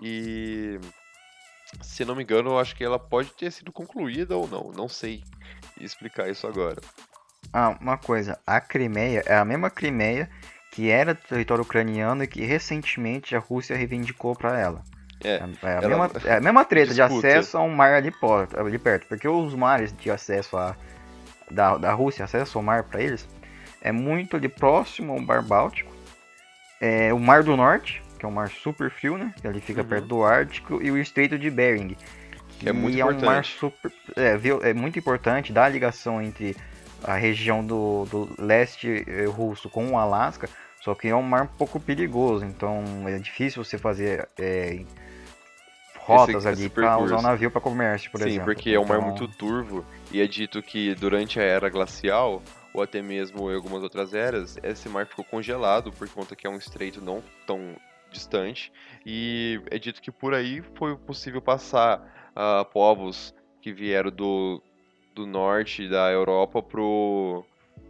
[0.00, 0.78] E
[1.82, 4.70] se não me engano, eu acho que ela pode ter sido concluída ou não.
[4.74, 5.22] Não sei
[5.80, 6.80] explicar isso agora.
[7.52, 10.30] Ah, uma coisa, a Crimeia é a mesma Crimeia
[10.70, 14.84] que era território ucraniano e que recentemente a Rússia reivindicou para ela.
[15.24, 17.26] É, É a, ela- mesma, é a mesma treta de Disputa.
[17.28, 18.12] acesso a um mar ali,
[18.56, 19.06] ali perto.
[19.06, 20.76] Porque os mares de acesso a,
[21.50, 23.28] da, da Rússia, acesso ao mar para eles,
[23.80, 25.92] é muito ali próximo ao Mar Báltico.
[26.80, 29.34] É o Mar do Norte, que é um mar super frio, né?
[29.40, 29.88] Que ali fica Uhum.
[29.88, 31.96] perto do Ártico, e o Estreito de Bering.
[32.60, 33.56] Que é muito é um mar importante.
[33.58, 33.92] super.
[34.16, 36.56] É, é muito importante, dá a ligação entre
[37.04, 40.48] a região do, do leste eh, russo com o Alasca,
[40.80, 44.80] só que é um mar um pouco perigoso, então é difícil você fazer é,
[46.08, 48.44] rotas esse ali para usar o navio para comércio, por Sim, exemplo.
[48.46, 52.42] porque é um mar Então, muito turvo e é dito que durante a era glacial,
[52.72, 56.50] ou até mesmo em algumas outras eras, esse mar ficou congelado por conta que é
[56.50, 57.76] um estreito não tão
[58.10, 58.72] distante
[59.04, 64.62] e é dito que por aí foi possível passar ah, povos que vieram do,
[65.14, 67.44] do norte da Europa pro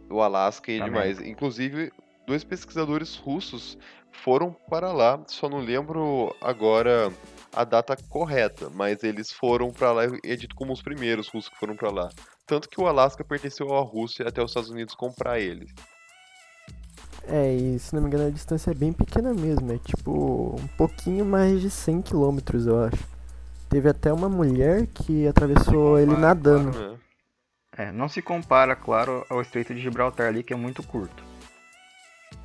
[0.09, 0.91] o Alasca e Também.
[0.91, 1.21] demais.
[1.21, 1.91] Inclusive,
[2.25, 3.77] dois pesquisadores russos
[4.11, 7.11] foram para lá, só não lembro agora
[7.53, 11.49] a data correta, mas eles foram pra lá e é dito como os primeiros russos
[11.49, 12.09] que foram pra lá.
[12.45, 15.67] Tanto que o Alasca pertenceu à Rússia até os Estados Unidos comprar ele.
[17.27, 20.67] É, e se não me engano a distância é bem pequena mesmo, é tipo um
[20.77, 23.03] pouquinho mais de 100 quilômetros, eu acho.
[23.69, 26.71] Teve até uma mulher que atravessou ele nadando.
[26.71, 26.97] né?
[27.77, 31.28] É, não se compara, claro, ao Estreito de Gibraltar ali, que é muito curto.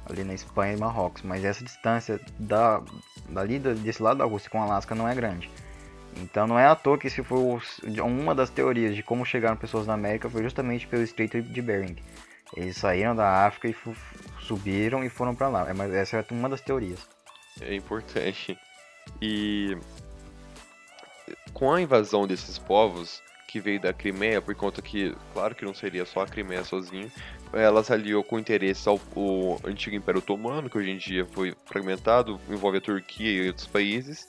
[0.09, 2.83] Ali na Espanha e Marrocos, mas essa distância da,
[3.29, 5.51] dali da- desse lado da Rússia com o Alasca não é grande.
[6.17, 7.59] Então não é à toa que se foi
[8.03, 11.97] uma das teorias de como chegaram pessoas na América foi justamente pelo Estreito de Bering.
[12.57, 13.77] Eles saíram da África e
[14.41, 15.69] subiram e foram para lá.
[15.69, 17.01] É, mas essa é uma das teorias.
[17.61, 18.57] É importante.
[19.21, 19.77] E
[21.53, 25.75] com a invasão desses povos que veio da Crimeia, por conta que, claro que não
[25.75, 27.11] seria só a Crimeia sozinho,
[27.55, 31.55] ela se aliou com interesse ao, ao antigo Império Otomano, que hoje em dia foi
[31.65, 34.29] fragmentado, envolve a Turquia e outros países,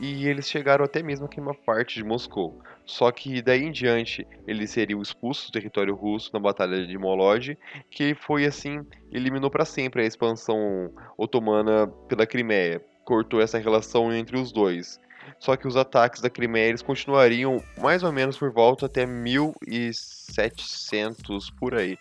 [0.00, 2.60] e eles chegaram até mesmo a queimar parte de Moscou.
[2.84, 7.58] Só que daí em diante eles seriam expulsos do território russo na Batalha de Molod,
[7.90, 14.38] que foi assim, eliminou para sempre a expansão otomana pela Crimeia, cortou essa relação entre
[14.38, 15.00] os dois.
[15.40, 21.50] Só que os ataques da Crimeia eles continuariam mais ou menos por volta até 1700
[21.50, 21.98] por aí,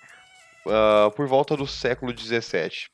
[0.67, 2.89] ah, por volta do século 17.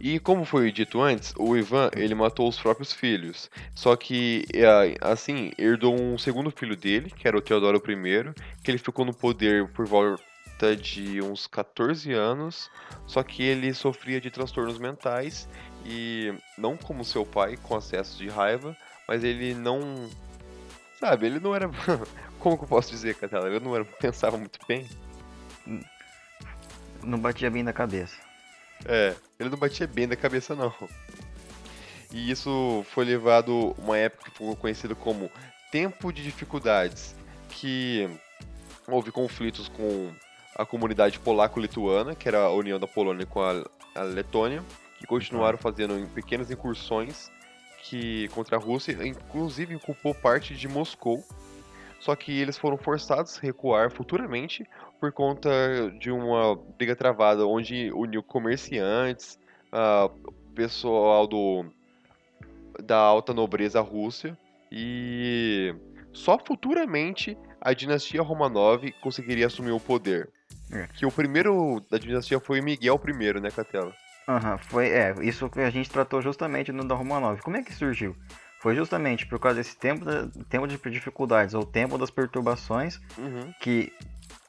[0.00, 3.50] E como foi dito antes, o Ivan ele matou os próprios filhos.
[3.74, 8.70] Só que eh, assim herdou um segundo filho dele, que era o Teodoro I, que
[8.70, 12.70] ele ficou no poder por volta de uns 14 anos.
[13.06, 15.48] Só que ele sofria de transtornos mentais
[15.86, 20.08] e não como seu pai, com acesso de raiva, mas ele não.
[20.98, 21.70] Sabe, ele não era.
[22.38, 23.48] Como que eu posso dizer, Catela?
[23.48, 24.86] Ele não era, pensava muito bem.
[27.04, 28.16] Não batia bem na cabeça.
[28.84, 30.72] É, ele não batia bem da cabeça, não.
[32.12, 35.30] E isso foi levado uma época que ficou conhecida como
[35.72, 37.14] Tempo de Dificuldades,
[37.48, 38.08] que
[38.86, 40.12] houve conflitos com
[40.56, 43.64] a comunidade polaco-lituana, que era a união da Polônia com a,
[43.94, 44.62] a Letônia,
[44.98, 47.30] que continuaram fazendo em- pequenas incursões
[47.82, 51.24] que contra a Rússia, inclusive ocupou parte de Moscou.
[52.00, 54.66] Só que eles foram forçados a recuar futuramente
[55.04, 55.50] por conta
[56.00, 59.38] de uma briga travada onde uniu comerciantes,
[59.70, 60.08] ah,
[60.54, 61.66] pessoal do
[62.82, 64.36] da alta nobreza Rússia
[64.72, 65.74] e
[66.12, 70.30] só futuramente a dinastia Romanov conseguiria assumir o poder.
[70.72, 70.86] É.
[70.94, 73.92] Que o primeiro da dinastia foi Miguel I, né, Catela?
[74.26, 77.40] Aham, foi, é, isso que a gente tratou justamente no da Romanov.
[77.42, 78.16] Como é que surgiu?
[78.60, 80.06] Foi justamente por causa desse tempo,
[80.48, 83.52] tempo de dificuldades, ou tempo das perturbações, Uhum.
[83.60, 83.92] que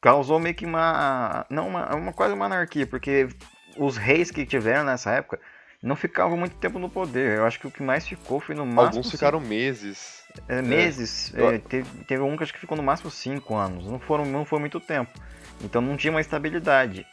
[0.05, 3.27] causou meio que uma, não uma, uma quase uma anarquia, porque
[3.75, 5.39] os reis que tiveram nessa época
[5.81, 7.39] não ficavam muito tempo no poder.
[7.39, 10.23] Eu acho que o que mais ficou foi no máximo Alguns ficaram meses.
[10.27, 11.33] cinco- é, meses.
[11.33, 13.87] Eu- é, teve, teve um que acho que ficou no máximo cinco anos.
[13.87, 15.11] Não foram, não foi muito tempo.
[15.59, 17.03] Então não tinha uma estabilidade.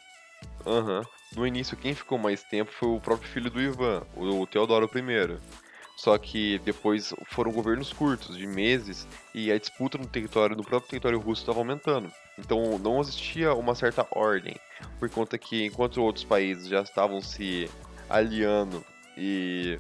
[0.67, 1.03] Aham.
[1.35, 5.39] No início, quem ficou mais tempo foi o próprio filho do Ivan, o Teodoro I.
[5.97, 10.91] Só que depois foram governos curtos, de meses, e a disputa no território, no próprio
[10.91, 12.13] território russo estava aumentando.
[12.39, 14.57] Então não existia uma certa ordem,
[14.99, 17.71] por conta que enquanto outros países já estavam se
[18.09, 18.85] aliando
[19.17, 19.79] e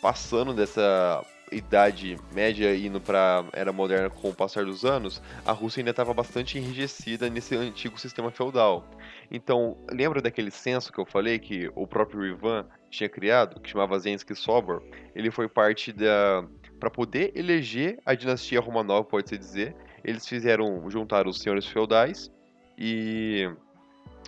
[0.00, 5.80] passando dessa idade média indo para era moderna com o passar dos anos, a Rússia
[5.80, 8.84] ainda estava bastante enrijecida nesse antigo sistema feudal.
[9.30, 13.98] Então, lembra daquele censo que eu falei que o próprio Ivan tinha criado, que chamava
[13.98, 14.82] Zensky Sobor?
[15.14, 16.44] Ele foi parte da.
[16.78, 19.74] Para poder eleger a dinastia Romanov, pode-se dizer,
[20.06, 20.88] eles fizeram.
[20.88, 22.30] juntar os senhores feudais
[22.78, 23.50] e.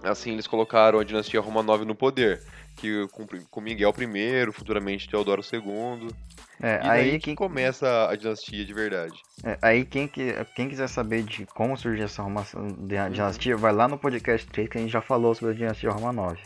[0.03, 2.41] Assim, eles colocaram a dinastia Romanov no poder
[2.79, 6.09] que com, com Miguel I, futuramente Teodoro II.
[6.61, 7.35] É, e aí que quem...
[7.35, 9.21] começa a dinastia de verdade.
[9.45, 13.11] É, aí quem, que, quem quiser saber de como surgiu essa de uhum.
[13.11, 16.39] dinastia, vai lá no podcast 3 que a gente já falou sobre a dinastia Romanov.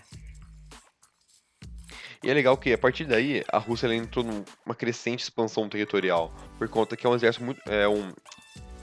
[2.23, 6.69] E é legal que a partir daí a Rússia entrou numa crescente expansão territorial, por
[6.69, 7.61] conta que é um exército muito.
[7.69, 8.13] É um,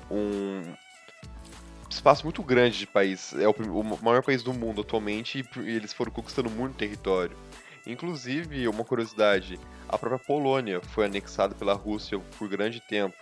[0.09, 0.63] um
[1.89, 3.33] espaço muito grande de país.
[3.33, 7.35] É o, o maior país do mundo atualmente e, eles foram conquistando muito território.
[7.85, 13.17] Inclusive, uma curiosidade, a própria Polônia foi anexada pela Rússia por grande tempo,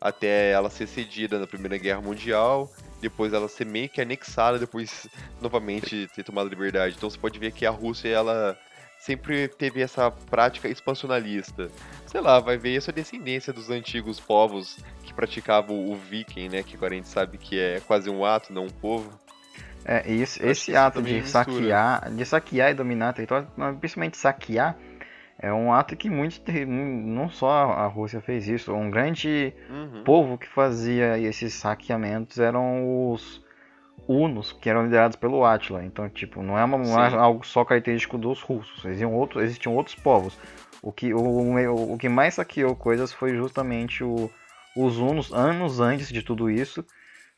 [0.00, 2.70] até ela ser cedida na Primeira Guerra Mundial,
[3.00, 5.08] depois ela ser meio que anexada, depois
[5.40, 6.94] novamente ter tomado liberdade.
[6.96, 8.58] Então você pode ver que a Rússia ela
[9.04, 11.70] sempre teve essa prática expansionalista.
[12.06, 16.62] Sei lá, vai ver essa descendência dos antigos povos que praticavam o viking, né?
[16.62, 19.10] Que agora a gente sabe que é quase um ato, não um povo.
[19.84, 23.46] É, isso, esse ato de saquear, de saquear e dominar território,
[23.78, 24.74] principalmente saquear,
[25.38, 30.02] é um ato que muitos, não só a Rússia fez isso, um grande uhum.
[30.02, 33.43] povo que fazia esses saqueamentos eram os
[34.06, 35.84] hunos que eram liderados pelo Átila.
[35.84, 38.84] Então, tipo, não é, uma, não é algo só característico dos russos.
[38.84, 40.36] Existiam outros, existiam outros povos.
[40.82, 44.30] O que, o, o, o que mais saqueou coisas foi justamente o,
[44.76, 46.84] os hunos, anos antes de tudo isso,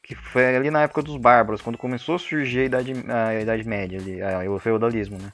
[0.03, 3.69] que foi ali na época dos bárbaros, quando começou a surgir a Idade, a idade
[3.69, 5.33] Média, ali, a, o feudalismo, né?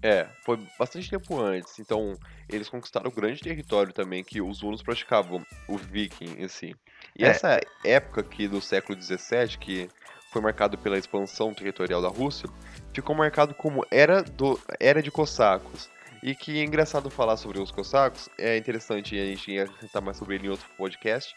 [0.00, 1.78] É, foi bastante tempo antes.
[1.78, 2.16] Então,
[2.48, 6.74] eles conquistaram um grande território também que os hunos praticavam, o viking em si.
[7.16, 7.28] E é.
[7.28, 9.88] essa época aqui do século XVII, que
[10.30, 12.48] foi marcado pela expansão territorial da Rússia,
[12.92, 15.88] ficou marcado como era, do, era de cossacos.
[16.20, 20.34] E que é engraçado falar sobre os cossacos, é interessante a gente tentar mais sobre
[20.34, 21.34] ele em outro podcast,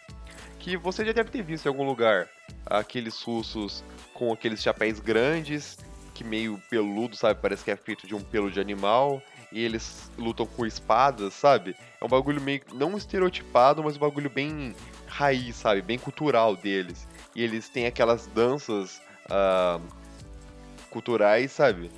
[0.57, 2.27] que você já deve ter visto em algum lugar
[2.65, 5.77] aqueles russos com aqueles chapéus grandes,
[6.15, 7.39] que meio peludo, sabe?
[7.39, 11.75] Parece que é feito de um pelo de animal, e eles lutam com espadas, sabe?
[11.99, 14.75] É um bagulho meio, não estereotipado, mas um bagulho bem
[15.05, 15.83] raiz, sabe?
[15.83, 19.81] Bem cultural deles e eles têm aquelas danças uh,
[20.89, 21.91] culturais, sabe?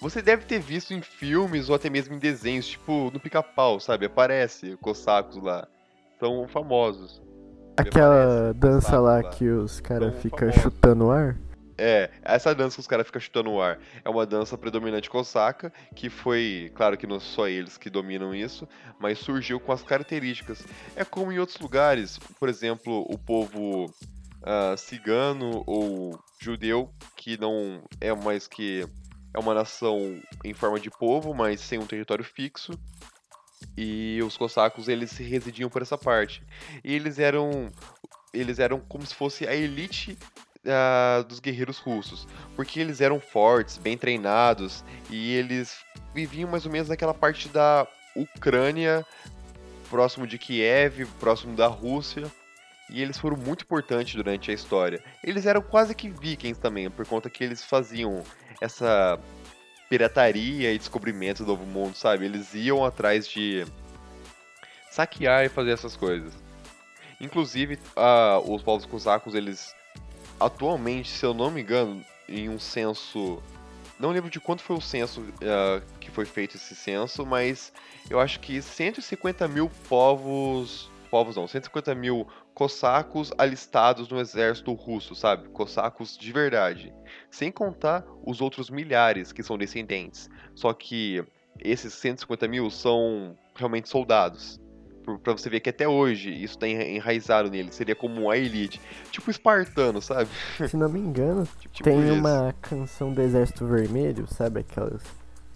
[0.00, 4.06] Você deve ter visto em filmes ou até mesmo em desenhos, tipo no pica-pau, sabe?
[4.06, 5.66] Aparece cossacos lá.
[6.20, 7.22] São famosos.
[7.76, 11.36] Aquela dança lá, lá, que os caras ficam chutando o ar?
[11.76, 15.72] É, essa dança que os caras ficam chutando o ar é uma dança predominante cosaca,
[15.94, 20.64] que foi, claro que não só eles que dominam isso, mas surgiu com as características.
[20.94, 23.92] É como em outros lugares, por exemplo, o povo
[24.44, 28.86] uh, cigano ou judeu, que não é mais que
[29.32, 32.72] é uma nação em forma de povo, mas sem um território fixo.
[33.76, 36.42] E os cossacos eles residiam por essa parte.
[36.84, 37.70] E eles eram
[38.32, 40.18] eles eram como se fosse a elite
[40.64, 42.26] uh, dos guerreiros russos,
[42.56, 45.78] porque eles eram fortes, bem treinados e eles
[46.12, 49.06] viviam mais ou menos naquela parte da Ucrânia,
[49.88, 52.30] próximo de Kiev, próximo da Rússia
[52.90, 55.02] e eles foram muito importantes durante a história.
[55.22, 58.22] Eles eram quase que vikings também, por conta que eles faziam
[58.60, 59.18] essa
[59.88, 62.24] pirataria e descobrimento do Novo Mundo, sabe?
[62.24, 63.64] Eles iam atrás de
[64.90, 66.32] saquear e fazer essas coisas.
[67.20, 67.78] Inclusive,
[68.44, 69.74] os povos cosacos, eles
[70.38, 73.42] atualmente, se eu não me engano, em um censo.
[73.98, 77.72] Não lembro de quanto foi o censo uh, que foi feito esse censo, mas
[78.10, 80.90] eu acho que 150 mil povos.
[81.10, 85.48] Povos não, 150 mil cossacos alistados no exército russo, sabe?
[85.48, 86.94] Cossacos de verdade.
[87.30, 90.30] Sem contar os outros milhares que são descendentes.
[90.54, 91.24] Só que
[91.60, 94.60] esses 150 mil são realmente soldados.
[95.22, 97.70] Pra você ver que até hoje isso tá enraizado nele.
[97.72, 98.80] Seria como a elite.
[99.10, 100.30] Tipo espartano, sabe?
[100.66, 102.14] Se não me engano, tipo, tipo tem isso.
[102.14, 104.60] uma canção do Exército Vermelho, sabe?
[104.60, 105.02] Aquelas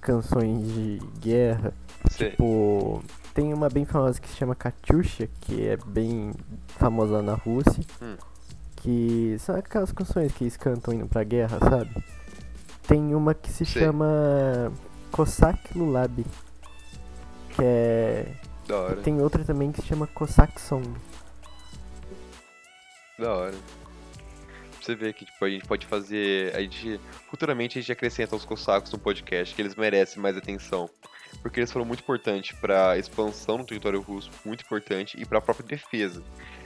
[0.01, 1.73] canções de guerra.
[2.11, 2.31] Sei.
[2.31, 3.03] Tipo
[3.39, 6.33] tem uma bem famosa que se chama Katyusha, que é bem
[6.67, 7.85] famosa na Rússia.
[8.03, 8.17] Hum.
[8.75, 12.05] Que são aquelas canções que eles cantam indo pra guerra, sabe?
[12.89, 13.79] Tem uma que se Sim.
[13.79, 14.73] chama
[15.13, 16.27] Cossack Lulab.
[17.51, 18.35] Que é.
[18.67, 18.97] Da hora.
[19.03, 20.93] Tem outra também que se chama Cossack Song.
[23.21, 23.55] Da hora.
[24.83, 26.57] Você vê que tipo, a gente pode fazer.
[26.57, 27.01] A gente.
[27.31, 30.91] Futuramente a gente acrescenta os cossacos no podcast, que eles merecem mais atenção
[31.43, 35.39] porque eles foram muito importantes para a expansão no território russo, muito importante, e para
[35.39, 36.23] a própria defesa.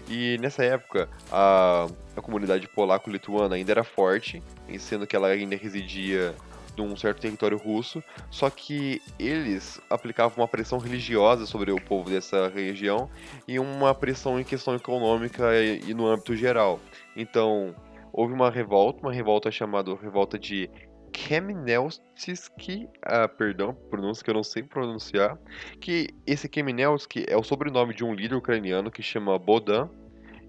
[0.08, 4.42] E nessa época, a, a comunidade polaco-lituana ainda era forte,
[4.78, 6.34] sendo que ela ainda residia
[6.76, 12.48] num certo território russo, só que eles aplicavam uma pressão religiosa sobre o povo dessa
[12.48, 13.10] região
[13.46, 16.80] e uma pressão em questão econômica e, e no âmbito geral.
[17.14, 17.74] Então,
[18.12, 20.70] houve uma revolta, uma revolta chamada Revolta de
[21.12, 25.38] Kamenetsky, ah, perdão, pronúncia que eu não sei pronunciar,
[25.80, 29.88] que esse Kamenetsky é o sobrenome de um líder ucraniano que chama Bodan,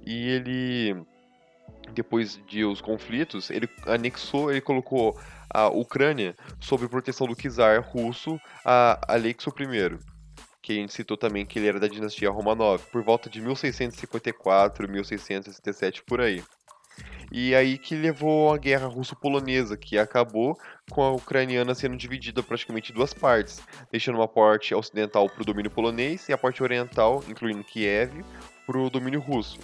[0.06, 1.06] e ele,
[1.94, 5.18] depois de os conflitos, ele anexou, ele colocou
[5.50, 9.98] a Ucrânia sob proteção do czar russo, a Alexo I,
[10.62, 14.90] que a gente citou também que ele era da dinastia Romanov, por volta de 1654,
[14.90, 16.44] 1667, por aí.
[17.32, 20.56] E aí que levou a guerra russo-polonesa, que acabou
[20.92, 23.60] com a ucraniana sendo dividida praticamente em duas partes,
[23.92, 28.24] deixando uma parte ocidental para o domínio polonês e a parte oriental, incluindo Kiev,
[28.68, 29.58] para o domínio russo.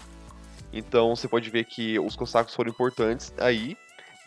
[0.73, 3.77] Então você pode ver que os cossacos foram importantes aí,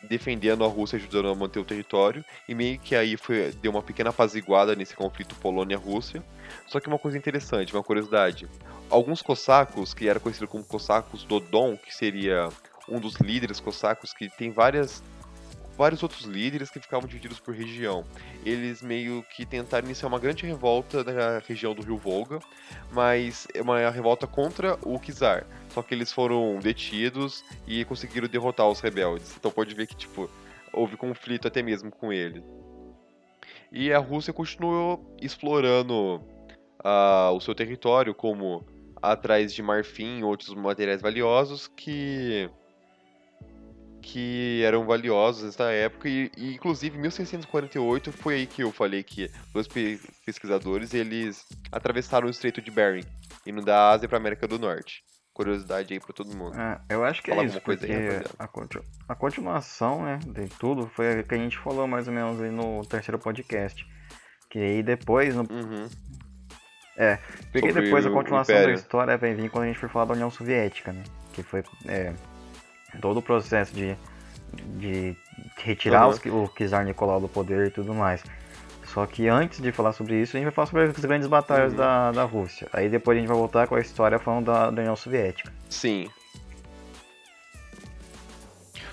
[0.08, 3.82] defendendo a Rússia, ajudando a manter o território, e meio que aí foi, deu uma
[3.82, 6.22] pequena apaziguada nesse conflito Polônia-Rússia.
[6.66, 8.48] Só que uma coisa interessante, uma curiosidade:
[8.90, 12.48] alguns cossacos, que eram conhecidos como cossacos do Don, que seria
[12.88, 15.02] um dos líderes cossacos que tem várias
[15.76, 18.04] vários outros líderes que ficavam divididos por região.
[18.44, 22.38] Eles meio que tentaram iniciar uma grande revolta na região do Rio Volga,
[22.92, 25.46] mas é uma revolta contra o czar.
[25.70, 29.34] Só que eles foram detidos e conseguiram derrotar os rebeldes.
[29.36, 30.30] Então pode ver que tipo
[30.72, 32.42] houve conflito até mesmo com ele.
[33.70, 36.16] E a Rússia continuou explorando
[36.84, 38.66] uh, o seu território como
[39.00, 42.48] atrás de marfim e outros materiais valiosos que
[44.02, 49.30] que eram valiosos nessa época e, e inclusive 1648 foi aí que eu falei que
[49.54, 49.68] dois
[50.26, 53.04] pesquisadores eles atravessaram o Estreito de Bering
[53.46, 55.02] indo da Ásia para América do Norte.
[55.32, 56.60] Curiosidade aí para todo mundo.
[56.60, 60.18] É, eu acho que é Fala é isso porque aí, a, continu a, continuação né
[60.26, 63.86] de tudo foi o que a gente falou mais ou menos aí no terceiro podcast
[64.50, 65.88] que aí depois no uhum.
[66.98, 67.18] é
[67.50, 70.30] porque depois a continuação da história vai vir quando a gente for falar da União
[70.30, 72.12] Soviética né que foi é,
[73.00, 73.96] todo o processo de,
[74.78, 75.16] de
[75.56, 76.44] retirar uhum.
[76.44, 78.22] o czar Nicolau do poder e tudo mais.
[78.84, 81.72] Só que antes de falar sobre isso, a gente vai falar sobre as grandes batalhas
[81.72, 81.78] uhum.
[81.78, 82.68] da, da Rússia.
[82.72, 85.52] Aí depois a gente vai voltar com a história falando da, da União Soviética.
[85.68, 86.08] Sim.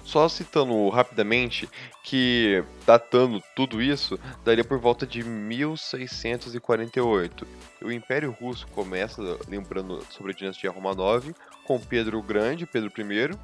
[0.09, 1.69] Só citando rapidamente
[2.03, 7.45] que, datando tudo isso, daria por volta de 1648.
[7.83, 11.31] O Império Russo começa, lembrando sobre a dinastia Romanov,
[11.63, 13.37] com Pedro o Grande, Pedro I,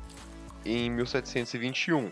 [0.65, 2.11] em 1721.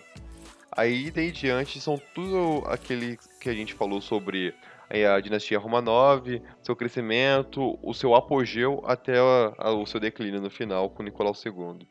[0.71, 4.53] Aí daí diante são tudo aquele que a gente falou sobre
[4.89, 10.49] a dinastia Romanov, seu crescimento, o seu apogeu até a, a, o seu declínio no
[10.49, 11.87] final com Nicolau II.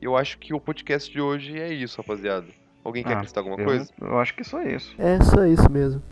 [0.00, 2.46] E eu acho que o podcast de hoje é isso, rapaziada.
[2.84, 3.90] Alguém quer ah, acrescentar alguma eu, coisa?
[3.98, 4.94] Eu acho que é só isso.
[4.98, 6.02] É só isso mesmo.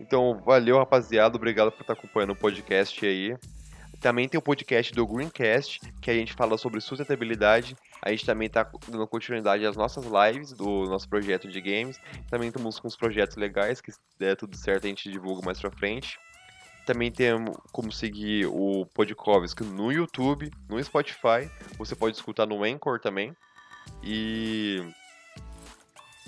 [0.00, 1.36] Então, valeu, rapaziada.
[1.36, 3.36] Obrigado por estar acompanhando o podcast aí.
[4.00, 7.76] Também tem o podcast do Greencast, que a gente fala sobre sustentabilidade.
[8.00, 12.00] A gente também está dando continuidade às nossas lives do nosso projeto de games.
[12.30, 15.60] Também estamos com uns projetos legais, que se der tudo certo a gente divulga mais
[15.60, 16.18] pra frente.
[16.86, 21.50] Também temos como seguir o Podkovsk no YouTube, no Spotify.
[21.76, 23.36] Você pode escutar no Anchor também.
[24.02, 24.82] E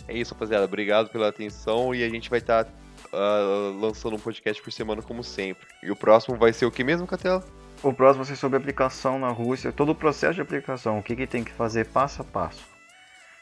[0.06, 0.66] é isso, rapaziada.
[0.66, 2.70] Obrigado pela atenção e a gente vai estar tá,
[3.14, 5.66] uh, lançando um podcast por semana como sempre.
[5.82, 7.61] E o próximo vai ser o que mesmo, Catela?
[7.83, 11.16] O próximo vai ser sobre aplicação na Rússia, todo o processo de aplicação, o que,
[11.16, 12.64] que tem que fazer passo a passo.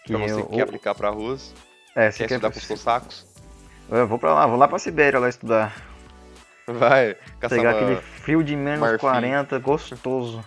[0.04, 1.54] Que então você eu, quer aplicar pra Rússia?
[1.94, 3.26] É, você quer, quer estudar com os cossacos?
[3.90, 5.76] Eu vou pra lá, vou lá pra Sibéria lá estudar.
[6.66, 7.16] Vai,
[7.48, 8.98] Pegar aquele frio de menos marfim.
[8.98, 10.44] 40, gostoso.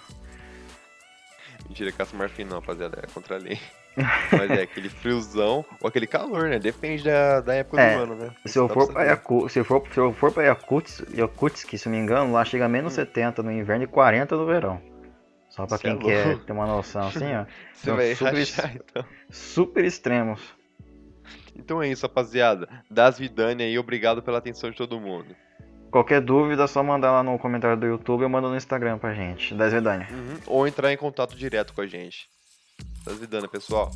[1.68, 3.60] Mentira, caça marfim não, rapaziada, é contra a lei.
[4.32, 6.60] Mas é aquele friozão ou aquele calor, né?
[6.60, 8.32] Depende da, da época é, do ano, né?
[8.46, 11.88] Se eu, for pra Yakut, se, eu for, se eu for pra Yakutsk, Yakutsk, se
[11.88, 12.96] não me engano, lá chega a menos hum.
[12.96, 14.82] 70 no inverno e 40 no verão.
[15.50, 17.46] Só pra Cê quem é quer ter uma noção assim, ó.
[17.74, 19.06] Você vai super, rachar, então.
[19.30, 20.42] super extremos.
[21.56, 22.68] Então é isso, rapaziada.
[22.90, 25.36] Das Vidane aí, obrigado pela atenção de todo mundo.
[25.92, 29.14] Qualquer dúvida, é só mandar lá no comentário do YouTube ou manda no Instagram pra
[29.14, 30.08] gente, Das Vidane.
[30.10, 30.38] Uhum.
[30.48, 32.28] Ou entrar em contato direto com a gente.
[33.06, 33.92] Das Vidane, pessoal.